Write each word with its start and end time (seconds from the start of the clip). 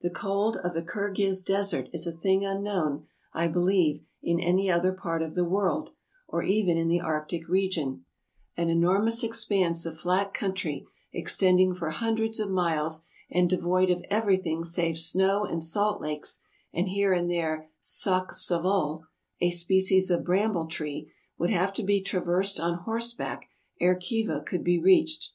The 0.00 0.10
cold 0.10 0.56
of 0.56 0.72
the 0.74 0.82
Kirghiz 0.82 1.40
desert 1.44 1.88
is 1.92 2.04
a 2.04 2.10
thing 2.10 2.44
unknown, 2.44 3.06
I 3.32 3.46
believe, 3.46 4.02
in 4.20 4.40
any 4.40 4.68
other 4.68 4.92
part 4.92 5.22
of 5.22 5.36
the 5.36 5.44
world, 5.44 5.90
or 6.26 6.42
even 6.42 6.76
in 6.76 6.88
the 6.88 6.98
Arctic 6.98 7.48
regions. 7.48 8.00
An 8.56 8.66
VOL. 8.66 8.74
VI.— 8.74 8.74
20 8.74 8.74
291 8.74 8.74
292 8.74 8.74
TRAVELERS 8.74 8.74
AND 8.74 8.74
EXPLORERS 8.74 8.76
enormous 8.82 9.22
expanse 9.22 9.86
of 9.86 9.98
flat 10.00 10.34
country, 10.34 10.86
extending 11.12 11.74
for 11.76 11.90
hundreds 11.90 12.40
of 12.40 12.50
miles 12.50 13.06
and 13.30 13.48
devoid 13.48 13.90
of 13.92 14.04
everything 14.10 14.64
save 14.64 14.98
snow 14.98 15.44
and 15.44 15.62
salt 15.62 16.00
lakes 16.00 16.40
and 16.74 16.88
here 16.88 17.12
and 17.12 17.30
there 17.30 17.70
saksavol, 17.80 19.04
a 19.40 19.50
species 19.52 20.10
of 20.10 20.24
bramble 20.24 20.66
tree, 20.66 21.12
would 21.38 21.50
have 21.50 21.72
to 21.74 21.84
be 21.84 22.02
traversed 22.02 22.58
on 22.58 22.78
horseback 22.78 23.46
ere 23.80 23.94
Khiva 23.94 24.42
could 24.44 24.64
be 24.64 24.80
reached. 24.80 25.34